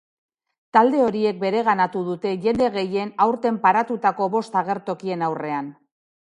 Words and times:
Talde 0.77 1.01
horiek 1.07 1.35
bereganatu 1.43 2.01
dute 2.07 2.31
jende 2.45 2.69
gehien 2.77 3.13
aurten 3.27 3.61
paratutako 3.67 4.31
bost 4.37 4.59
agertokien 4.63 5.29
aurrean. 5.29 5.71